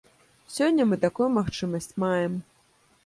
Сёння 0.53 0.87
мы 0.93 0.97
такую 1.05 1.27
магчымасць 1.37 1.91
маем. 2.05 2.33